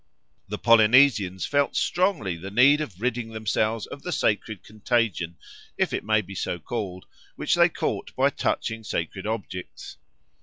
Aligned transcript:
The 0.47 0.57
Polynesians 0.57 1.45
felt 1.45 1.75
strongly 1.75 2.35
the 2.35 2.49
need 2.49 2.81
of 2.81 2.99
ridding 3.01 3.33
themselves 3.33 3.85
of 3.85 4.01
the 4.01 4.11
sacred 4.11 4.63
contagion, 4.63 5.37
if 5.77 5.93
it 5.93 6.03
may 6.03 6.21
be 6.21 6.33
so 6.33 6.57
called, 6.57 7.05
which 7.35 7.53
they 7.53 7.69
caught 7.69 8.11
by 8.15 8.31
touching 8.31 8.83
sacred 8.83 9.27
objects. 9.27 9.97